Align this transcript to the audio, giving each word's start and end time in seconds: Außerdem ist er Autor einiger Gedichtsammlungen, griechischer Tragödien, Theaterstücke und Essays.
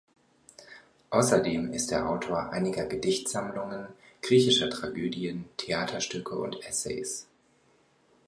Außerdem 1.11 1.73
ist 1.73 1.91
er 1.91 2.09
Autor 2.09 2.49
einiger 2.49 2.87
Gedichtsammlungen, 2.87 3.85
griechischer 4.23 4.67
Tragödien, 4.71 5.45
Theaterstücke 5.57 6.39
und 6.39 6.59
Essays. 6.65 7.27